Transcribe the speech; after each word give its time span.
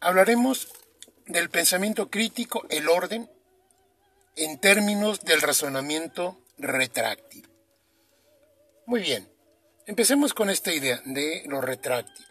hablaremos 0.00 0.68
del 1.26 1.50
pensamiento 1.50 2.10
crítico, 2.10 2.66
el 2.70 2.88
orden, 2.88 3.30
en 4.36 4.58
términos 4.58 5.20
del 5.20 5.42
razonamiento 5.42 6.38
retráctil. 6.58 7.48
Muy 8.86 9.02
bien, 9.02 9.30
empecemos 9.86 10.34
con 10.34 10.50
esta 10.50 10.72
idea 10.72 11.00
de 11.04 11.44
lo 11.46 11.60
retráctil. 11.60 12.26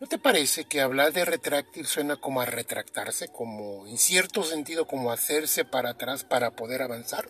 ¿No 0.00 0.08
te 0.08 0.18
parece 0.18 0.64
que 0.64 0.80
hablar 0.80 1.12
de 1.12 1.24
retráctil 1.24 1.86
suena 1.86 2.16
como 2.16 2.40
a 2.40 2.46
retractarse, 2.46 3.28
como 3.28 3.86
en 3.86 3.98
cierto 3.98 4.42
sentido 4.42 4.86
como 4.86 5.12
hacerse 5.12 5.64
para 5.64 5.90
atrás 5.90 6.24
para 6.24 6.50
poder 6.50 6.82
avanzar? 6.82 7.28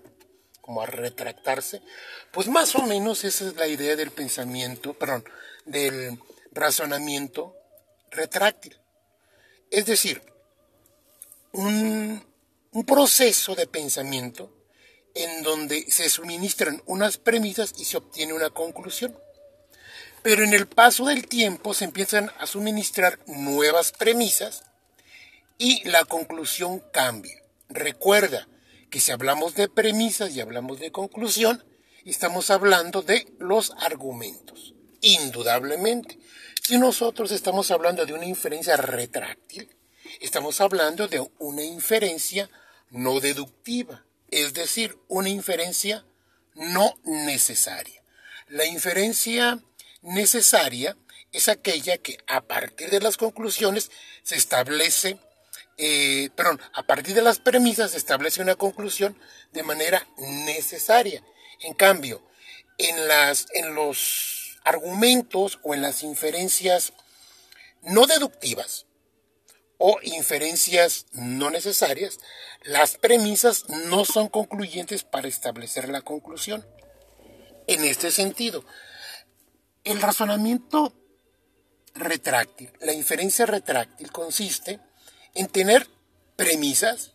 Como 0.60 0.80
a 0.80 0.86
retractarse. 0.86 1.82
Pues 2.32 2.48
más 2.48 2.74
o 2.74 2.82
menos 2.82 3.22
esa 3.24 3.44
es 3.44 3.56
la 3.56 3.66
idea 3.66 3.96
del 3.96 4.10
pensamiento, 4.10 4.94
perdón, 4.94 5.24
del 5.66 6.18
razonamiento 6.52 7.54
retráctil. 8.10 8.78
Es 9.74 9.86
decir, 9.86 10.22
un, 11.50 12.24
proceso 12.86 13.56
de 13.56 13.66
pensamiento 13.66 14.48
en 15.16 15.42
donde 15.42 15.90
se 15.90 16.08
suministran 16.08 16.80
unas 16.86 17.18
premisas 17.18 17.74
y 17.76 17.84
se 17.84 17.96
obtiene 17.96 18.34
una 18.34 18.50
conclusión. 18.50 19.18
Pero 20.22 20.44
en 20.44 20.54
el 20.54 20.68
paso 20.68 21.06
del 21.06 21.26
tiempo 21.26 21.74
se 21.74 21.86
empiezan 21.86 22.30
a 22.38 22.46
suministrar 22.46 23.18
nuevas 23.26 23.90
premisas 23.90 24.62
y 25.58 25.82
la 25.88 26.04
conclusión 26.04 26.80
cambia. 26.92 27.42
Recuerda 27.68 28.46
que 28.90 29.00
si 29.00 29.10
hablamos 29.10 29.56
de 29.56 29.68
premisas 29.68 30.36
y 30.36 30.40
hablamos 30.40 30.78
de 30.78 30.92
conclusión, 30.92 31.64
estamos 32.04 32.50
hablando 32.50 33.02
de 33.02 33.26
los 33.40 33.72
argumentos. 33.80 34.72
Indudablemente. 35.00 36.20
Si 36.66 36.78
nosotros 36.78 37.30
estamos 37.30 37.70
hablando 37.70 38.06
de 38.06 38.14
una 38.14 38.24
inferencia 38.24 38.78
retráctil, 38.78 39.68
estamos 40.20 40.62
hablando 40.62 41.08
de 41.08 41.22
una 41.38 41.62
inferencia 41.62 42.48
no 42.88 43.20
deductiva, 43.20 44.06
es 44.30 44.54
decir, 44.54 44.96
una 45.08 45.28
inferencia 45.28 46.06
no 46.54 46.94
necesaria. 47.04 48.02
La 48.48 48.64
inferencia 48.64 49.58
necesaria 50.00 50.96
es 51.32 51.50
aquella 51.50 51.98
que 51.98 52.16
a 52.26 52.40
partir 52.40 52.88
de 52.88 53.00
las 53.00 53.18
conclusiones 53.18 53.90
se 54.22 54.36
establece, 54.36 55.18
eh, 55.76 56.30
perdón, 56.34 56.62
a 56.72 56.84
partir 56.84 57.14
de 57.14 57.20
las 57.20 57.40
premisas 57.40 57.90
se 57.90 57.98
establece 57.98 58.40
una 58.40 58.54
conclusión 58.54 59.20
de 59.52 59.64
manera 59.64 60.08
necesaria. 60.16 61.22
En 61.60 61.74
cambio, 61.74 62.22
en, 62.78 63.06
las, 63.06 63.48
en 63.52 63.74
los 63.74 64.33
argumentos 64.64 65.60
o 65.62 65.74
en 65.74 65.82
las 65.82 66.02
inferencias 66.02 66.94
no 67.82 68.06
deductivas 68.06 68.86
o 69.78 69.98
inferencias 70.02 71.06
no 71.12 71.50
necesarias, 71.50 72.18
las 72.62 72.96
premisas 72.96 73.68
no 73.68 74.04
son 74.04 74.28
concluyentes 74.28 75.04
para 75.04 75.28
establecer 75.28 75.88
la 75.88 76.00
conclusión. 76.00 76.66
En 77.66 77.84
este 77.84 78.10
sentido, 78.10 78.64
el 79.84 80.00
razonamiento 80.00 80.94
retráctil, 81.94 82.72
la 82.80 82.92
inferencia 82.92 83.46
retráctil 83.46 84.10
consiste 84.10 84.80
en 85.34 85.48
tener 85.48 85.88
premisas, 86.36 87.12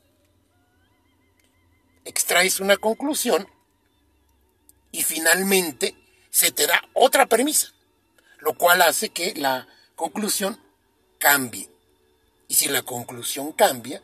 extraes 2.05 2.59
una 2.59 2.77
conclusión 2.77 3.47
y 4.91 5.03
finalmente 5.03 5.95
se 6.29 6.51
te 6.51 6.67
da 6.67 6.81
otra 6.93 7.25
premisa, 7.25 7.73
lo 8.39 8.53
cual 8.53 8.81
hace 8.81 9.09
que 9.09 9.33
la 9.35 9.67
conclusión 9.95 10.59
cambie. 11.17 11.69
Y 12.47 12.55
si 12.55 12.67
la 12.67 12.81
conclusión 12.81 13.51
cambia, 13.51 14.01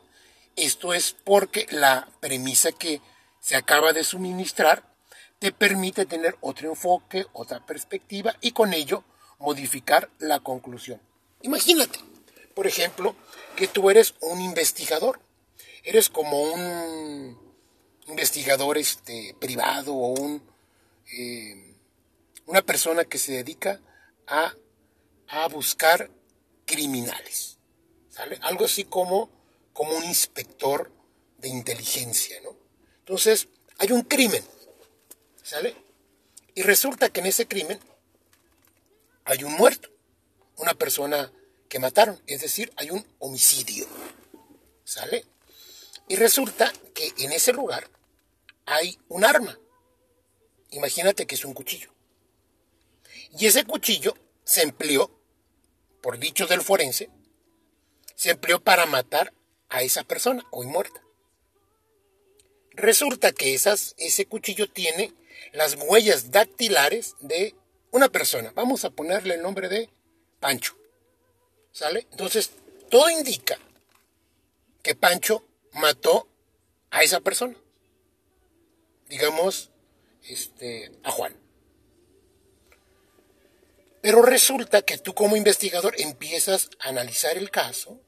esto 0.55 0.93
es 0.93 1.15
porque 1.23 1.67
la 1.71 2.07
premisa 2.19 2.71
que 2.71 3.01
se 3.39 3.55
acaba 3.55 3.93
de 3.93 4.03
suministrar 4.03 4.83
te 5.39 5.51
permite 5.51 6.05
tener 6.05 6.37
otro 6.41 6.69
enfoque, 6.69 7.25
otra 7.33 7.65
perspectiva 7.65 8.35
y 8.41 8.51
con 8.51 8.73
ello 8.73 9.03
modificar 9.39 10.09
la 10.19 10.39
conclusión. 10.39 11.01
Imagínate, 11.41 11.99
por 12.53 12.67
ejemplo, 12.67 13.15
que 13.55 13.67
tú 13.67 13.89
eres 13.89 14.15
un 14.21 14.41
investigador, 14.41 15.19
eres 15.83 16.09
como 16.09 16.41
un 16.41 17.37
investigador 18.07 18.77
este, 18.77 19.35
privado 19.39 19.93
o 19.93 20.19
un, 20.19 20.41
eh, 21.17 21.64
una 22.45 22.61
persona 22.61 23.05
que 23.05 23.17
se 23.17 23.33
dedica 23.33 23.81
a, 24.27 24.53
a 25.27 25.47
buscar 25.47 26.09
criminales, 26.65 27.57
¿sale? 28.09 28.39
Algo 28.41 28.65
así 28.65 28.85
como, 28.85 29.29
como 29.73 29.95
un 29.95 30.03
inspector 30.03 30.91
de 31.37 31.49
inteligencia, 31.49 32.39
¿no? 32.41 32.55
Entonces, 32.99 33.47
hay 33.77 33.91
un 33.91 34.01
crimen, 34.01 34.43
¿Sale? 35.45 35.75
Y 36.55 36.63
resulta 36.63 37.09
que 37.09 37.19
en 37.19 37.27
ese 37.27 37.47
crimen 37.47 37.79
hay 39.25 39.43
un 39.43 39.53
muerto, 39.53 39.91
una 40.57 40.73
persona 40.73 41.31
que 41.69 41.77
mataron, 41.77 42.19
es 42.25 42.41
decir, 42.41 42.73
hay 42.77 42.89
un 42.89 43.05
homicidio. 43.19 43.85
¿Sale? 44.83 45.23
Y 46.07 46.15
resulta 46.15 46.73
que 46.95 47.13
en 47.19 47.31
ese 47.31 47.53
lugar 47.53 47.87
hay 48.65 48.97
un 49.07 49.23
arma. 49.23 49.55
Imagínate 50.71 51.27
que 51.27 51.35
es 51.35 51.45
un 51.45 51.53
cuchillo. 51.53 51.91
Y 53.37 53.47
ese 53.47 53.65
cuchillo 53.65 54.15
se 54.43 54.61
empleó, 54.61 55.11
por 56.01 56.19
dicho 56.19 56.47
del 56.47 56.61
forense, 56.61 57.09
se 58.15 58.31
empleó 58.31 58.61
para 58.61 58.85
matar 58.85 59.33
a 59.69 59.81
esa 59.81 60.03
persona 60.03 60.45
hoy 60.51 60.67
muerta. 60.67 61.01
Resulta 62.71 63.31
que 63.33 63.53
esas, 63.53 63.93
ese 63.97 64.25
cuchillo 64.25 64.69
tiene 64.69 65.13
las 65.53 65.75
huellas 65.75 66.31
dactilares 66.31 67.15
de 67.19 67.55
una 67.91 68.09
persona. 68.09 68.51
Vamos 68.55 68.85
a 68.85 68.89
ponerle 68.89 69.35
el 69.35 69.41
nombre 69.41 69.69
de 69.69 69.89
Pancho. 70.39 70.77
¿Sale? 71.71 72.07
Entonces, 72.11 72.51
todo 72.89 73.09
indica 73.09 73.57
que 74.81 74.95
Pancho 74.95 75.45
mató 75.73 76.27
a 76.89 77.03
esa 77.03 77.19
persona. 77.19 77.55
Digamos, 79.09 79.71
este, 80.23 80.91
a 81.03 81.11
Juan. 81.11 81.44
Pero 84.05 84.21
resulta 84.21 84.83
que 84.83 84.99
tú 84.99 85.15
como 85.15 85.35
investigador 85.35 85.95
empiezas 85.97 86.69
a 86.79 86.89
analizar 86.89 87.39
el 87.39 87.49
caso 87.49 87.99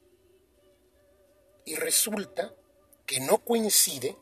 y 1.64 1.74
resulta 1.74 2.54
que 3.04 3.18
no 3.18 3.38
coincide 3.38 4.16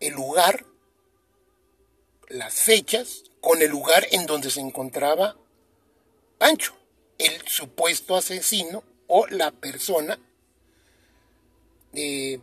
el 0.00 0.14
lugar 0.14 0.64
las 2.28 2.54
fechas 2.54 3.24
con 3.42 3.60
el 3.60 3.68
lugar 3.68 4.06
en 4.10 4.24
donde 4.24 4.50
se 4.50 4.60
encontraba 4.60 5.36
Pancho, 6.38 6.74
el 7.18 7.46
supuesto 7.46 8.16
asesino 8.16 8.82
o 9.06 9.26
la 9.26 9.50
persona 9.50 10.18
eh, 11.92 12.40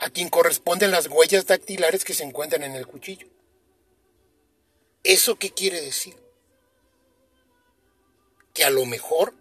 a 0.00 0.10
quien 0.10 0.28
corresponden 0.28 0.90
las 0.90 1.06
huellas 1.06 1.46
dactilares 1.46 2.04
que 2.04 2.14
se 2.14 2.24
encuentran 2.24 2.64
en 2.64 2.74
el 2.74 2.88
cuchillo. 2.88 3.28
¿Eso 5.06 5.36
qué 5.36 5.52
quiere 5.52 5.80
decir? 5.80 6.16
Que 8.52 8.64
a 8.64 8.70
lo 8.70 8.84
mejor, 8.86 9.34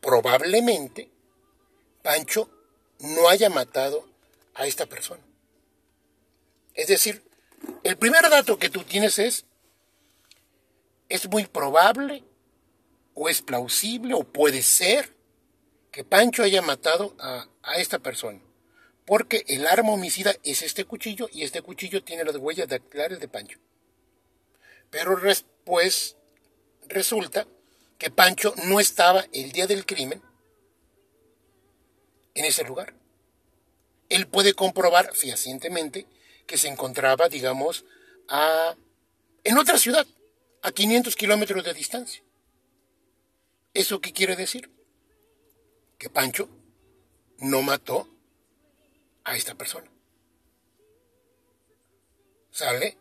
probablemente, 0.00 1.10
Pancho 2.04 2.48
no 3.00 3.28
haya 3.28 3.50
matado 3.50 4.08
a 4.54 4.68
esta 4.68 4.86
persona. 4.86 5.20
Es 6.74 6.86
decir, 6.86 7.24
el 7.82 7.98
primer 7.98 8.30
dato 8.30 8.56
que 8.56 8.70
tú 8.70 8.84
tienes 8.84 9.18
es, 9.18 9.46
es 11.08 11.28
muy 11.28 11.46
probable 11.46 12.22
o 13.14 13.28
es 13.28 13.42
plausible 13.42 14.14
o 14.14 14.22
puede 14.22 14.62
ser 14.62 15.12
que 15.90 16.04
Pancho 16.04 16.44
haya 16.44 16.62
matado 16.62 17.16
a, 17.18 17.48
esta 17.78 17.98
persona. 17.98 18.40
Porque 19.04 19.44
el 19.48 19.66
arma 19.66 19.90
homicida 19.90 20.36
es 20.44 20.62
este 20.62 20.84
cuchillo 20.84 21.28
y 21.32 21.42
este 21.42 21.62
cuchillo 21.62 22.04
tiene 22.04 22.22
las 22.22 22.36
huellas 22.36 22.68
dactilares 22.68 23.18
de 23.18 23.26
Pancho. 23.26 23.58
Pero 24.90 25.16
después 25.16 26.16
resulta 26.88 27.46
que 27.98 28.10
Pancho 28.10 28.54
no 28.64 28.80
estaba 28.80 29.26
el 29.32 29.52
día 29.52 29.66
del 29.66 29.86
crimen 29.86 30.22
en 32.34 32.44
ese 32.44 32.64
lugar. 32.64 32.94
Él 34.08 34.28
puede 34.28 34.54
comprobar 34.54 35.14
fehacientemente 35.14 36.06
que 36.46 36.58
se 36.58 36.68
encontraba, 36.68 37.28
digamos, 37.28 37.84
a, 38.28 38.76
en 39.42 39.58
otra 39.58 39.78
ciudad, 39.78 40.06
a 40.62 40.72
500 40.72 41.16
kilómetros 41.16 41.64
de 41.64 41.74
distancia. 41.74 42.22
¿Eso 43.74 44.00
qué 44.00 44.12
quiere 44.12 44.36
decir? 44.36 44.70
Que 45.98 46.08
Pancho 46.08 46.48
no 47.38 47.62
mató 47.62 48.08
a 49.24 49.36
esta 49.36 49.54
persona. 49.54 49.90
¿Sale? 52.50 52.96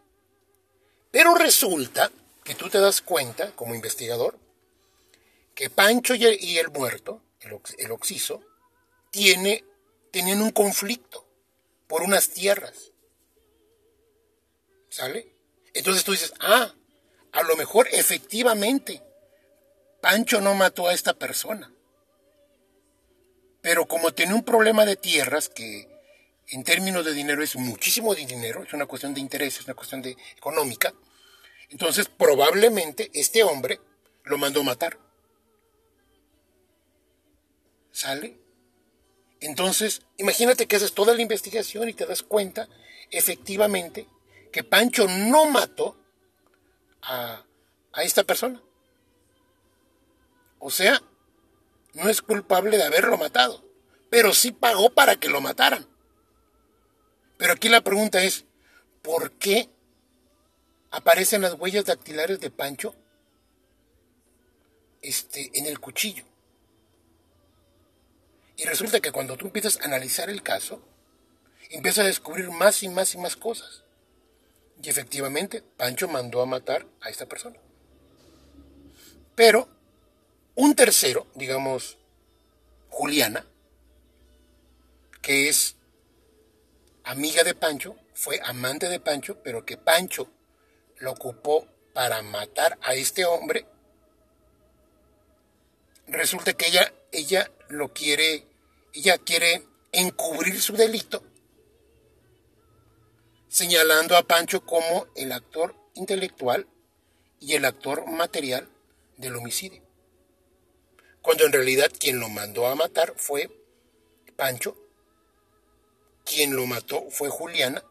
Pero 1.16 1.34
resulta 1.34 2.12
que 2.44 2.56
tú 2.56 2.68
te 2.70 2.78
das 2.78 3.00
cuenta, 3.00 3.52
como 3.52 3.74
investigador, 3.74 4.38
que 5.54 5.70
Pancho 5.70 6.14
y 6.14 6.26
el, 6.58 6.72
muerto, 6.72 7.22
el, 7.40 7.92
oxiso, 7.92 8.42
tiene, 9.12 9.64
tenían 10.12 10.42
un 10.42 10.52
conflicto 10.52 11.26
por 11.88 12.02
unas 12.02 12.32
tierras. 12.32 12.92
¿Sale? 14.90 15.34
Entonces 15.74 16.04
tú 16.04 16.12
dices, 16.12 16.34
ah, 16.42 16.74
a 17.32 17.44
lo 17.44 17.56
mejor 17.56 17.88
efectivamente 17.94 19.02
Pancho 20.02 20.42
no 20.42 20.54
mató 20.54 20.90
a 20.90 20.94
esta 20.94 21.14
persona. 21.14 21.72
Pero 23.62 23.88
como 23.88 24.14
tiene 24.14 24.34
un 24.34 24.44
problema 24.44 24.86
de 24.86 24.98
tierras 24.98 25.48
que 25.48 25.88
en 26.48 26.64
términos 26.64 27.06
de 27.06 27.14
dinero 27.14 27.44
es 27.44 27.56
muchísimo 27.56 28.14
dinero, 28.14 28.64
es 28.64 28.74
una 28.74 28.86
cuestión 28.86 29.14
de 29.14 29.22
interés, 29.22 29.60
es 29.60 29.66
una 29.66 29.74
cuestión 29.74 30.02
de 30.02 30.16
económica, 30.38 30.94
entonces 31.70 32.08
probablemente 32.08 33.10
este 33.14 33.44
hombre 33.44 33.80
lo 34.24 34.38
mandó 34.38 34.64
matar. 34.64 35.00
¿Sale? 37.92 38.38
Entonces, 39.40 40.02
imagínate 40.18 40.68
que 40.68 40.76
haces 40.76 40.94
toda 40.94 41.14
la 41.14 41.22
investigación 41.22 41.88
y 41.88 41.94
te 41.94 42.06
das 42.06 42.24
cuenta, 42.24 42.68
efectivamente, 43.12 44.08
que 44.52 44.64
Pancho 44.64 45.08
no 45.08 45.46
mató 45.46 45.98
a, 47.02 47.46
a 47.94 48.04
esta 48.04 48.24
persona. 48.24 48.62
O 50.60 50.70
sea, 50.72 51.02
no 51.94 52.10
es 52.10 52.22
culpable 52.22 52.78
de 52.78 52.84
haberlo 52.84 53.18
matado, 53.18 53.64
pero 54.10 54.34
sí 54.34 54.52
pagó 54.52 54.90
para 54.90 55.16
que 55.18 55.30
lo 55.30 55.42
mataran. 55.42 55.88
Pero 57.38 57.54
aquí 57.54 57.70
la 57.70 57.82
pregunta 57.82 58.24
es, 58.24 58.46
¿por 59.02 59.32
qué 59.34 59.70
aparecen 60.92 61.42
las 61.42 61.54
huellas 61.54 61.86
dactilares 61.86 62.40
de 62.40 62.50
Pancho 62.50 62.96
este, 65.02 65.52
en 65.54 65.66
el 65.66 65.80
cuchillo? 65.80 66.24
Y 68.58 68.64
resulta 68.64 69.02
que 69.02 69.12
cuando 69.12 69.36
tú 69.36 69.48
empiezas 69.48 69.80
a 69.80 69.86
analizar 69.86 70.30
el 70.30 70.42
caso, 70.42 70.82
empiezas 71.70 72.06
a 72.06 72.08
descubrir 72.08 72.50
más 72.52 72.84
y 72.84 72.90
más 72.90 73.14
y 73.14 73.18
más 73.18 73.36
cosas. 73.36 73.84
Y 74.82 74.90
efectivamente, 74.90 75.62
Pancho 75.62 76.08
mandó 76.08 76.42
a 76.42 76.46
matar 76.46 76.86
a 77.02 77.10
esta 77.10 77.26
persona. 77.26 77.58
Pero 79.36 79.68
un 80.56 80.74
tercero, 80.74 81.28
digamos, 81.36 81.98
Juliana, 82.90 83.46
que 85.22 85.50
es 85.50 85.76
amiga 87.06 87.44
de 87.44 87.56
Pancho, 87.56 87.96
fue 88.14 88.40
amante 88.44 88.90
de 88.90 89.00
Pancho, 89.00 89.42
pero 89.44 89.66
que 89.66 89.78
Pancho 89.78 90.30
lo 90.98 91.12
ocupó 91.12 91.68
para 91.94 92.22
matar 92.22 92.78
a 92.82 92.94
este 92.96 93.26
hombre, 93.26 93.66
resulta 96.08 96.54
que 96.54 96.68
ella, 96.68 96.94
ella 97.12 97.50
lo 97.70 97.94
quiere, 97.94 98.48
ella 98.94 99.18
quiere 99.18 99.66
encubrir 99.92 100.62
su 100.62 100.74
delito, 100.74 101.24
señalando 103.48 104.18
a 104.18 104.24
Pancho 104.24 104.66
como 104.66 105.08
el 105.16 105.32
actor 105.32 105.76
intelectual 105.94 106.68
y 107.40 107.54
el 107.54 107.66
actor 107.66 108.08
material 108.08 108.68
del 109.18 109.36
homicidio. 109.36 109.84
Cuando 111.22 111.46
en 111.46 111.54
realidad 111.54 111.92
quien 111.98 112.20
lo 112.20 112.30
mandó 112.30 112.68
a 112.68 112.76
matar 112.76 113.14
fue 113.16 113.50
Pancho 114.36 114.85
quien 116.26 116.56
lo 116.56 116.66
mató 116.66 117.06
fue 117.10 117.30
Juliana. 117.30 117.84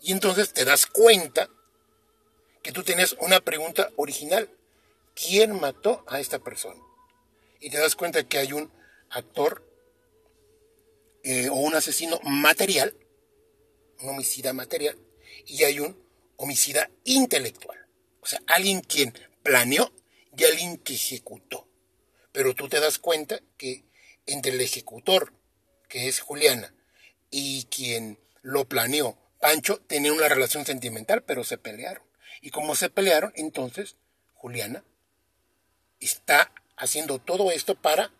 Y 0.00 0.12
entonces 0.12 0.52
te 0.52 0.64
das 0.64 0.86
cuenta 0.86 1.48
que 2.62 2.72
tú 2.72 2.84
tenías 2.84 3.16
una 3.20 3.40
pregunta 3.40 3.90
original. 3.96 4.48
¿Quién 5.14 5.58
mató 5.58 6.04
a 6.06 6.20
esta 6.20 6.38
persona? 6.38 6.80
Y 7.60 7.70
te 7.70 7.78
das 7.78 7.96
cuenta 7.96 8.28
que 8.28 8.38
hay 8.38 8.52
un 8.52 8.70
actor 9.10 9.64
eh, 11.24 11.48
o 11.48 11.54
un 11.54 11.74
asesino 11.74 12.20
material, 12.22 12.94
un 14.00 14.10
homicida 14.10 14.52
material, 14.52 14.96
y 15.46 15.64
hay 15.64 15.80
un 15.80 15.98
homicida 16.36 16.90
intelectual. 17.04 17.86
O 18.20 18.26
sea, 18.26 18.40
alguien 18.46 18.80
quien 18.80 19.14
planeó 19.42 19.90
y 20.36 20.44
alguien 20.44 20.76
que 20.76 20.94
ejecutó. 20.94 21.66
Pero 22.32 22.54
tú 22.54 22.68
te 22.68 22.80
das 22.80 22.98
cuenta 22.98 23.40
que 23.56 23.84
entre 24.26 24.52
el 24.52 24.60
ejecutor, 24.60 25.32
que 25.88 26.08
es 26.08 26.20
Juliana, 26.20 26.74
y 27.30 27.64
quien 27.64 28.18
lo 28.42 28.66
planeó, 28.66 29.18
Pancho, 29.40 29.78
tenía 29.86 30.12
una 30.12 30.28
relación 30.28 30.64
sentimental, 30.64 31.22
pero 31.22 31.44
se 31.44 31.58
pelearon. 31.58 32.02
Y 32.40 32.50
como 32.50 32.74
se 32.74 32.90
pelearon, 32.90 33.32
entonces 33.36 33.96
Juliana 34.34 34.84
está 36.00 36.52
haciendo 36.76 37.18
todo 37.18 37.50
esto 37.50 37.74
para 37.74 38.12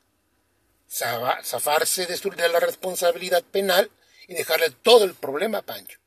zafarse 0.89 2.07
de 2.07 2.49
la 2.49 2.61
responsabilidad 2.61 3.43
penal 3.45 3.91
y 4.29 4.35
dejarle 4.35 4.71
todo 4.71 5.05
el 5.05 5.15
problema 5.15 5.59
a 5.59 5.63
Pancho. 5.63 5.99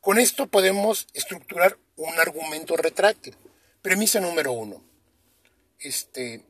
Con 0.00 0.18
esto 0.18 0.46
podemos 0.46 1.06
estructurar 1.12 1.78
un 1.96 2.18
argumento 2.18 2.76
retráctil. 2.76 3.36
Premisa 3.82 4.20
número 4.20 4.52
uno. 4.52 4.82
Este, 5.78 6.44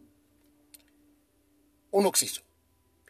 un 1.90 2.06
oxiso. 2.06 2.42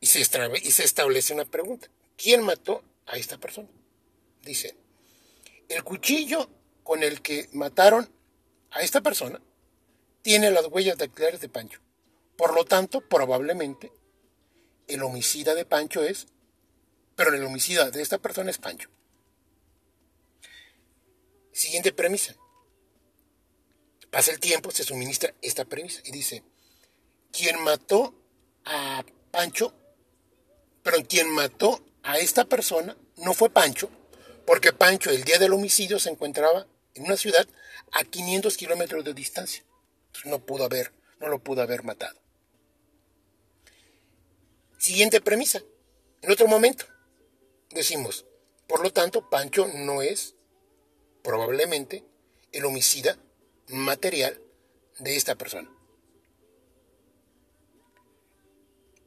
Y 0.01 0.07
se 0.07 0.85
establece 0.85 1.35
una 1.35 1.45
pregunta. 1.45 1.89
¿Quién 2.21 2.43
mató 2.43 2.85
a 3.07 3.17
esta 3.17 3.39
persona? 3.39 3.69
Dice, 4.43 4.77
el 5.71 5.83
cuchillo 5.83 6.51
con 6.83 7.03
el 7.03 7.23
que 7.23 7.49
mataron 7.55 8.13
a 8.71 8.83
esta 8.83 9.01
persona 9.01 9.41
tiene 10.21 10.51
las 10.51 10.67
huellas 10.67 10.99
dactilares 10.99 11.41
de 11.41 11.49
Pancho. 11.49 11.81
Por 12.37 12.55
lo 12.55 12.67
tanto, 12.67 13.01
probablemente 13.01 13.91
el 14.87 15.03
homicida 15.03 15.55
de 15.55 15.65
Pancho 15.65 16.03
es, 16.03 16.27
pero 17.17 17.35
el 17.35 17.43
homicida 17.43 17.91
de 17.91 18.03
esta 18.03 18.19
persona 18.19 18.51
es 18.51 18.59
Pancho. 18.59 18.91
Siguiente 21.53 21.93
premisa. 21.93 22.37
Pasa 24.11 24.31
el 24.31 24.41
tiempo, 24.41 24.71
se 24.73 24.85
suministra 24.85 25.35
esta 25.41 25.65
premisa 25.65 26.03
y 26.05 26.11
dice, 26.11 26.45
quien 27.33 27.63
mató 27.63 28.15
a 28.67 29.05
Pancho, 29.31 29.73
pero 30.83 30.99
quien 31.07 31.31
mató 31.31 31.83
a 32.11 32.19
esta 32.19 32.45
persona 32.45 32.97
no 33.19 33.35
fue 33.35 33.51
Pancho, 33.51 33.89
porque 34.45 34.73
Pancho 34.73 35.11
el 35.11 35.23
día 35.23 35.39
del 35.39 35.53
homicidio 35.53 36.01
se 36.01 36.11
encontraba 36.11 36.67
en 36.95 37.05
una 37.05 37.17
ciudad 37.17 37.47
a 37.93 38.03
500 38.03 38.57
kilómetros 38.57 39.05
de 39.05 39.15
distancia. 39.15 39.65
no 40.25 40.45
pudo 40.45 40.65
haber, 40.65 40.93
no 41.21 41.29
lo 41.29 41.39
pudo 41.39 41.63
haber 41.63 41.85
matado. 41.85 42.19
Siguiente 44.77 45.21
premisa. 45.21 45.63
En 46.23 46.33
otro 46.33 46.49
momento 46.49 46.85
decimos, 47.71 48.27
por 48.67 48.83
lo 48.83 48.93
tanto, 48.93 49.31
Pancho 49.31 49.69
no 49.73 50.03
es 50.03 50.35
probablemente 51.23 52.05
el 52.51 52.65
homicida 52.65 53.19
material 53.69 54.43
de 54.99 55.15
esta 55.15 55.37
persona. 55.37 55.71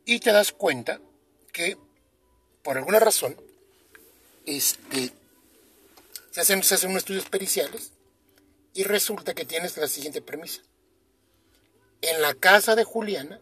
Y 0.05 0.19
te 0.21 0.31
das 0.31 0.53
cuenta 0.53 1.01
que 1.51 1.77
por 2.63 2.77
alguna 2.77 2.99
razón, 2.99 3.35
este, 4.45 5.11
se 6.31 6.41
hacen, 6.41 6.63
se 6.63 6.75
hacen 6.75 6.89
unos 6.89 7.01
estudios 7.01 7.29
periciales 7.29 7.91
y 8.73 8.83
resulta 8.83 9.33
que 9.33 9.45
tienes 9.45 9.77
la 9.77 9.87
siguiente 9.87 10.21
premisa. 10.21 10.61
En 12.01 12.21
la 12.21 12.33
casa 12.33 12.75
de 12.75 12.83
Juliana 12.83 13.39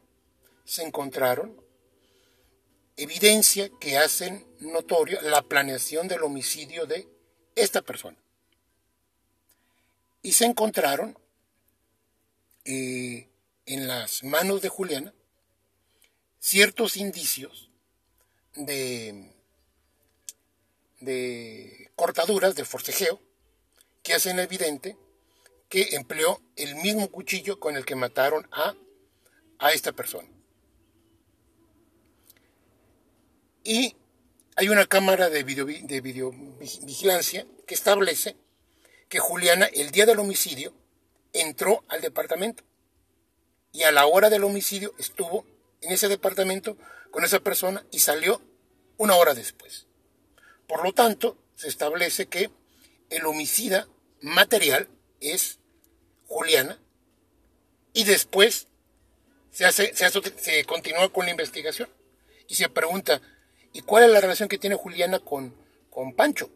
se 0.65 0.83
encontraron 0.83 1.59
evidencia 2.97 3.69
que 3.79 3.97
hacen 3.97 4.45
notorio 4.59 5.21
la 5.21 5.41
planeación 5.41 6.07
del 6.07 6.23
homicidio 6.23 6.85
de 6.85 7.07
esta 7.55 7.81
persona. 7.81 8.17
Y 10.21 10.33
se 10.33 10.45
encontraron 10.45 11.17
eh, 12.65 13.27
en 13.65 13.87
las 13.87 14.23
manos 14.23 14.61
de 14.61 14.69
Juliana 14.69 15.13
ciertos 16.39 16.97
indicios 16.97 17.70
de, 18.55 19.31
de 20.99 21.91
cortaduras, 21.95 22.55
de 22.55 22.65
forcejeo, 22.65 23.19
que 24.03 24.13
hacen 24.13 24.39
evidente 24.39 24.97
que 25.69 25.95
empleó 25.95 26.41
el 26.55 26.75
mismo 26.75 27.09
cuchillo 27.09 27.59
con 27.59 27.77
el 27.77 27.85
que 27.85 27.95
mataron 27.95 28.47
a, 28.51 28.75
a 29.59 29.71
esta 29.71 29.93
persona. 29.93 30.27
Y 33.63 33.95
hay 34.55 34.69
una 34.69 34.85
cámara 34.85 35.29
de, 35.29 35.43
video, 35.43 35.65
de 35.65 36.01
videovigilancia 36.01 37.45
que 37.65 37.75
establece 37.75 38.35
que 39.07 39.19
Juliana 39.19 39.65
el 39.67 39.91
día 39.91 40.05
del 40.05 40.19
homicidio 40.19 40.73
entró 41.33 41.83
al 41.87 42.01
departamento 42.01 42.63
y 43.71 43.83
a 43.83 43.91
la 43.91 44.05
hora 44.05 44.29
del 44.29 44.43
homicidio 44.43 44.93
estuvo 44.97 45.45
en 45.81 45.91
ese 45.91 46.09
departamento 46.09 46.77
con 47.11 47.23
esa 47.23 47.39
persona 47.39 47.85
y 47.91 47.99
salió 47.99 48.41
una 48.97 49.15
hora 49.15 49.33
después. 49.33 49.87
Por 50.67 50.83
lo 50.83 50.93
tanto, 50.93 51.37
se 51.55 51.67
establece 51.67 52.27
que 52.27 52.49
el 53.09 53.25
homicida 53.25 53.87
material 54.21 54.87
es 55.19 55.59
Juliana 56.25 56.79
y 57.93 58.05
después 58.05 58.67
se, 59.51 59.65
hace, 59.65 59.93
se, 59.93 60.65
continúa 60.65 61.11
con 61.11 61.25
la 61.25 61.31
investigación 61.31 61.89
y 62.47 62.55
se 62.55 62.69
pregunta, 62.69 63.21
¿y 63.73 63.81
cuál 63.81 64.05
es 64.05 64.09
la 64.11 64.21
relación 64.21 64.47
que 64.47 64.57
tiene 64.57 64.75
Juliana 64.75 65.19
con, 65.19 65.53
con 65.89 66.15
Pancho? 66.15 66.49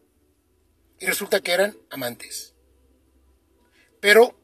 Y 1.00 1.06
resulta 1.06 1.42
que 1.42 1.52
eran 1.52 1.78
amantes. 1.90 2.54
Pero 4.00 4.40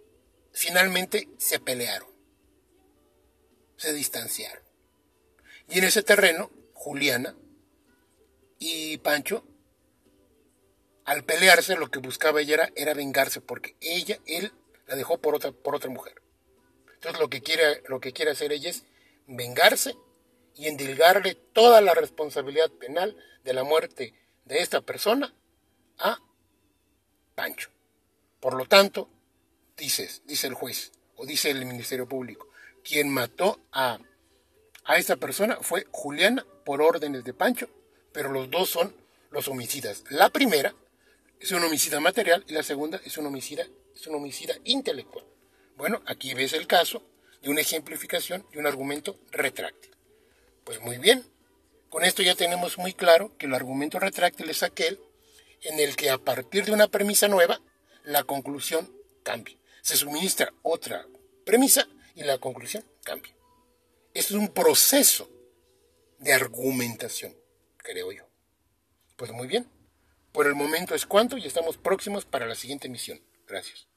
finalmente 0.52 1.30
se 1.38 1.60
pelearon, 1.60 2.10
se 3.78 3.94
distanciaron. 3.94 4.71
Y 5.72 5.80
en 5.80 5.86
ese 5.86 6.04
terreno, 6.04 6.52
Juliana 6.74 7.34
y 8.60 8.98
Pancho, 8.98 9.46
al 11.06 11.24
pelearse, 11.24 11.76
lo 11.78 11.90
que 11.90 12.00
buscaba 12.00 12.42
ella 12.42 12.70
era, 12.76 12.94
vengarse, 12.94 13.40
porque 13.40 13.76
ella, 13.80 14.20
él, 14.26 14.52
la 14.88 14.96
dejó 14.96 15.20
por 15.20 15.34
otra, 15.34 15.54
por 15.54 15.76
otra 15.76 15.90
mujer. 15.90 16.22
Entonces 16.94 17.20
lo 17.22 17.30
que 17.30 17.42
quiere, 17.42 17.82
lo 17.88 18.02
que 18.02 18.12
quiere 18.12 18.32
hacer 18.32 18.52
ella 18.52 18.70
es 18.70 18.84
vengarse 19.28 19.96
y 20.56 20.68
endilgarle 20.68 21.36
toda 21.36 21.80
la 21.80 21.94
responsabilidad 21.94 22.70
penal 22.72 23.16
de 23.44 23.54
la 23.54 23.64
muerte 23.64 24.14
de 24.46 24.60
esta 24.60 24.82
persona 24.82 25.34
a 25.98 26.20
Pancho. 27.34 27.70
Por 28.42 28.56
lo 28.56 28.66
tanto, 28.66 29.10
dices, 29.78 30.22
dice 30.26 30.48
el 30.48 30.54
juez 30.54 30.92
o 31.16 31.26
dice 31.26 31.50
el 31.50 31.66
Ministerio 31.66 32.08
Público, 32.08 32.50
quien 32.84 33.10
mató 33.10 33.62
a, 33.72 34.00
a 34.92 34.98
esta 34.98 35.16
persona 35.16 35.58
fue 35.62 35.88
Juliana 35.90 36.46
por 36.66 36.82
órdenes 36.82 37.24
de 37.24 37.34
Pancho, 37.34 37.70
pero 38.12 38.30
los 38.30 38.52
dos 38.52 38.70
son 38.70 38.94
los 39.30 39.48
homicidas. 39.48 40.04
La 40.10 40.30
primera 40.30 40.76
es 41.40 41.54
un 41.54 41.64
homicida 41.64 42.02
material 42.02 42.44
y 42.46 42.52
la 42.52 42.62
segunda 42.62 43.00
es 43.06 43.18
un 43.18 43.26
homicida, 43.26 43.66
es 43.96 44.06
un 44.08 44.16
homicida 44.16 44.54
intelectual. 44.66 45.24
Bueno, 45.78 46.02
aquí 46.08 46.34
ves 46.34 46.52
el 46.52 46.68
caso 46.68 47.04
de 47.42 47.50
una 47.50 47.62
ejemplificación 47.62 48.46
y 48.52 48.58
un 48.58 48.68
argumento 48.68 49.18
retráctil. 49.32 49.96
Pues 50.66 50.82
muy 50.82 50.98
bien, 50.98 51.26
con 51.88 52.04
esto 52.04 52.22
ya 52.22 52.36
tenemos 52.36 52.78
muy 52.78 52.94
claro 52.94 53.38
que 53.38 53.46
el 53.46 53.54
argumento 53.54 53.98
retráctil 53.98 54.50
es 54.50 54.62
aquel 54.62 55.00
en 55.62 55.80
el 55.80 55.96
que 55.96 56.10
a 56.10 56.18
partir 56.18 56.66
de 56.66 56.74
una 56.74 56.90
premisa 56.90 57.30
nueva, 57.30 57.62
la 58.04 58.26
conclusión 58.26 58.92
cambia. 59.24 59.56
Se 59.84 59.96
suministra 59.96 60.52
otra 60.64 61.08
premisa 61.46 61.88
y 62.14 62.24
la 62.24 62.40
conclusión 62.40 62.84
cambia. 63.06 63.34
Es 64.14 64.32
un 64.32 64.50
proceso 64.50 65.30
de 66.20 66.34
argumentación, 66.34 67.36
creo 67.78 68.12
yo. 68.12 68.28
Pues 69.16 69.32
muy 69.32 69.48
bien. 69.48 69.70
Por 70.32 70.48
el 70.48 70.56
momento 70.56 70.96
es 70.96 71.06
cuanto 71.06 71.38
y 71.38 71.46
estamos 71.46 71.78
próximos 71.78 72.26
para 72.26 72.46
la 72.46 72.56
siguiente 72.56 72.90
misión. 72.90 73.22
Gracias. 73.48 73.91